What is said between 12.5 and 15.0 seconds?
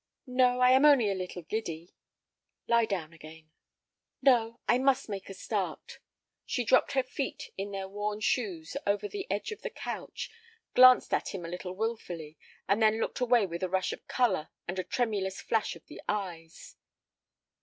and then looked away with a rush of color and a